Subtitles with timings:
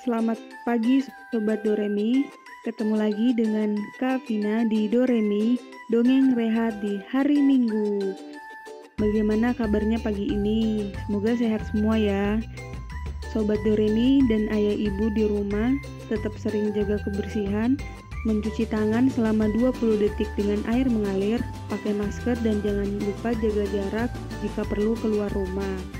[0.00, 2.24] Selamat pagi Sobat Doremi,
[2.64, 5.60] ketemu lagi dengan Kak Vina di Doremi,
[5.92, 8.16] Dongeng Rehat di hari Minggu.
[8.96, 10.88] Bagaimana kabarnya pagi ini?
[11.04, 12.40] Semoga sehat semua ya.
[13.30, 15.76] Sobat Doremi dan ayah ibu di rumah
[16.08, 17.76] tetap sering jaga kebersihan,
[18.24, 21.38] mencuci tangan selama 20 detik dengan air mengalir,
[21.68, 25.99] pakai masker dan jangan lupa jaga jarak jika perlu keluar rumah.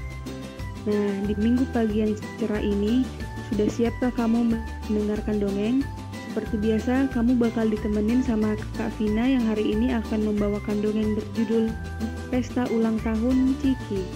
[0.88, 3.04] Nah, di minggu pagi yang cerah ini,
[3.52, 4.56] sudah siapkah kamu
[4.88, 5.84] mendengarkan dongeng?
[6.30, 11.68] Seperti biasa, kamu bakal ditemenin sama Kak Vina yang hari ini akan membawakan dongeng berjudul
[12.30, 14.06] Pesta Ulang Tahun Ciki.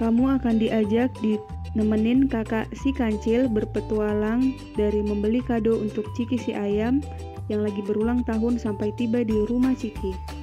[0.00, 1.36] Kamu akan diajak di
[1.76, 7.04] nemenin kakak si kancil berpetualang dari membeli kado untuk Ciki si ayam
[7.52, 10.37] yang lagi berulang tahun sampai tiba di rumah Ciki.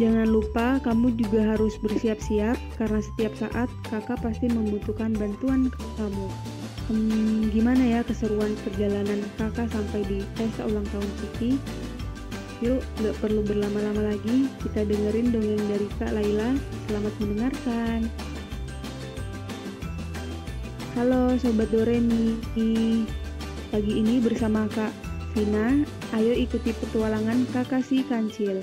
[0.00, 5.68] Jangan lupa kamu juga harus bersiap-siap karena setiap saat kakak pasti membutuhkan bantuan
[6.00, 6.26] kamu.
[6.88, 11.50] Hmm, gimana ya keseruan perjalanan kakak sampai di pesta ulang tahun Ciki?
[12.64, 16.56] Yuk, gak perlu berlama-lama lagi, kita dengerin dongeng dari Kak Laila.
[16.88, 18.00] Selamat mendengarkan.
[20.96, 22.38] Halo Sobat Doremi,
[23.68, 24.92] pagi ini bersama Kak
[25.36, 25.84] Vina,
[26.16, 28.60] ayo ikuti petualangan kakak si kancil.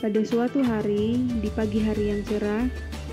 [0.00, 2.64] Pada suatu hari, di pagi hari yang cerah,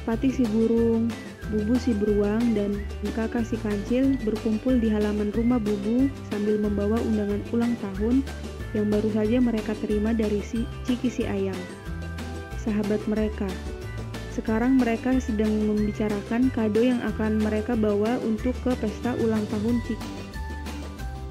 [0.08, 1.12] Pati si burung,
[1.52, 2.80] Bubu si beruang dan
[3.12, 8.24] kakak si kancil berkumpul di halaman rumah Bubu sambil membawa undangan ulang tahun
[8.72, 11.56] yang baru saja mereka terima dari si Ciki si ayam.
[12.64, 13.52] Sahabat mereka.
[14.32, 20.12] Sekarang mereka sedang membicarakan kado yang akan mereka bawa untuk ke pesta ulang tahun Ciki.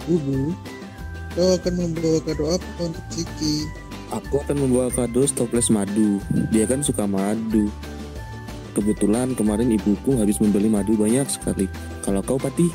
[0.04, 0.52] Bubu,
[1.32, 3.85] kau akan membawa kado apa untuk Ciki?
[4.14, 6.22] Aku akan membawa kado stoples madu.
[6.54, 7.66] Dia kan suka madu.
[8.76, 11.66] Kebetulan kemarin ibuku habis membeli madu banyak sekali.
[12.06, 12.68] Kalau kau Pati?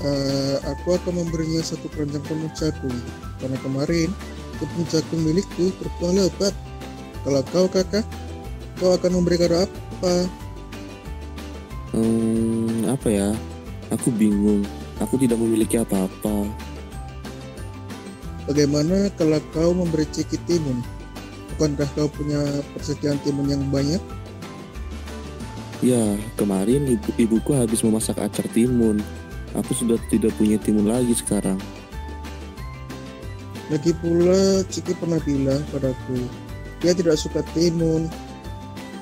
[0.00, 2.96] Uh, aku akan memberinya satu keranjang penuh jagung
[3.36, 4.08] karena kemarin
[4.56, 6.54] tepung jagung milikku berkuah lebat.
[7.20, 8.06] Kalau kau kakak,
[8.80, 10.14] kau akan memberi kado apa?
[11.92, 13.28] Hmm, apa ya?
[13.92, 14.64] Aku bingung.
[15.02, 16.48] Aku tidak memiliki apa-apa.
[18.50, 20.82] Bagaimana kalau kau memberi ciki timun?
[21.54, 22.42] Bukankah kau punya
[22.74, 24.02] persediaan timun yang banyak?
[25.78, 28.98] Ya, kemarin ibu ibuku habis memasak acar timun.
[29.54, 31.62] Aku sudah tidak punya timun lagi sekarang.
[33.70, 36.18] Lagi pula Ciki pernah bilang padaku,
[36.82, 38.10] dia tidak suka timun.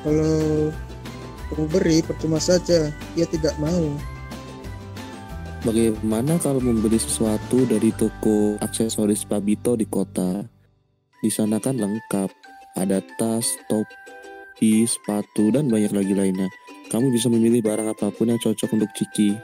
[0.04, 0.68] Kalau
[1.48, 3.96] kamu beri percuma saja, dia tidak mau.
[5.58, 10.46] Bagaimana kalau membeli sesuatu dari toko aksesoris Pabito di kota?
[11.18, 12.30] Di sana kan lengkap,
[12.78, 16.46] ada tas, topi, sepatu, dan banyak lagi lainnya.
[16.94, 19.34] Kamu bisa memilih barang apa pun yang cocok untuk Ciki.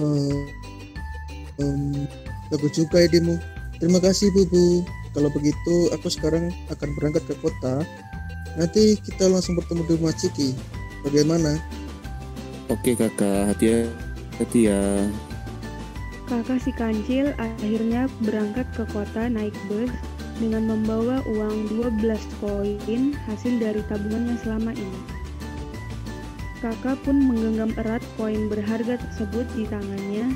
[0.00, 0.48] Uh,
[1.60, 2.08] um,
[2.48, 3.36] bagus juga idemu.
[3.84, 4.80] Terima kasih Bubu.
[5.12, 7.84] Kalau begitu aku sekarang akan berangkat ke kota.
[8.56, 10.56] Nanti kita langsung bertemu di rumah Ciki.
[11.04, 11.60] Bagaimana?
[12.72, 14.11] Oke kakak, hati-hati
[14.50, 15.06] ya.
[16.26, 19.92] Kakak si kancil akhirnya berangkat ke kota naik bus
[20.40, 21.70] dengan membawa uang
[22.02, 25.00] 12 koin hasil dari tabungannya selama ini.
[26.58, 30.34] Kakak pun menggenggam erat koin berharga tersebut di tangannya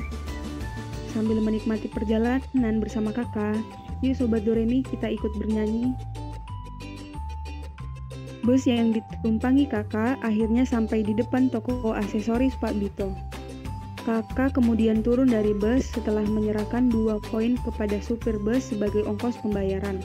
[1.15, 3.57] sambil menikmati perjalanan bersama kakak.
[4.05, 5.97] Yuk Sobat Doremi kita ikut bernyanyi.
[8.45, 13.11] Bus yang ditumpangi kakak akhirnya sampai di depan toko aksesoris Pak Bito.
[14.07, 19.99] Kakak kemudian turun dari bus setelah menyerahkan dua koin kepada supir bus sebagai ongkos pembayaran.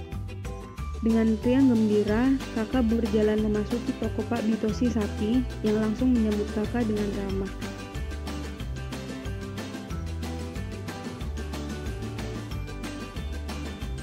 [1.06, 7.06] Dengan riang gembira, kakak berjalan memasuki toko Pak Bitosi Sapi yang langsung menyambut kakak dengan
[7.14, 7.71] ramah.